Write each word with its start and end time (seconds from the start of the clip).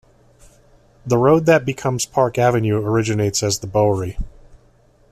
The 1.05 1.19
road 1.19 1.45
that 1.45 1.63
becomes 1.63 2.07
Park 2.07 2.39
Avenue 2.39 2.77
originates 2.83 3.43
as 3.43 3.59
the 3.59 3.67
Bowery. 3.67 4.17